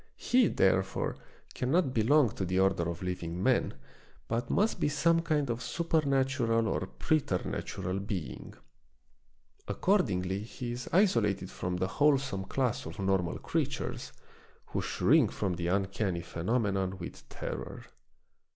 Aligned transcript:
He, 0.17 0.47
therefore, 0.47 1.15
cannot 1.53 1.93
belong 1.93 2.31
to 2.31 2.43
the 2.43 2.59
order 2.59 2.89
of 2.89 3.03
living 3.03 3.43
men, 3.43 3.75
but 4.27 4.49
must 4.49 4.79
be 4.79 4.89
some 4.89 5.21
kind 5.21 5.47
of 5.47 5.61
supernatural 5.61 6.67
or 6.67 6.87
preternatural 6.97 7.99
being. 7.99 8.55
Accordingly 9.67 10.41
he 10.41 10.71
is 10.71 10.89
isolated 10.91 11.51
from 11.51 11.75
the 11.75 11.85
wholesome 11.87 12.45
class 12.45 12.87
of 12.87 12.97
normal 12.97 13.37
creatures, 13.37 14.11
who 14.65 14.81
shrink 14.81 15.31
from 15.31 15.53
the 15.53 15.67
uncanny 15.67 16.21
phenomenon 16.21 16.97
with 16.97 17.29
terror. 17.29 17.83